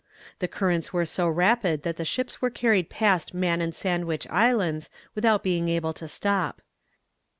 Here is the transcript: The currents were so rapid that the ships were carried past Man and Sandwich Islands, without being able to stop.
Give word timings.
The 0.39 0.47
currents 0.47 0.91
were 0.91 1.05
so 1.05 1.27
rapid 1.29 1.83
that 1.83 1.97
the 1.97 2.05
ships 2.05 2.41
were 2.41 2.49
carried 2.49 2.89
past 2.89 3.35
Man 3.35 3.61
and 3.61 3.69
Sandwich 3.75 4.25
Islands, 4.31 4.89
without 5.13 5.43
being 5.43 5.69
able 5.69 5.93
to 5.93 6.07
stop. 6.07 6.63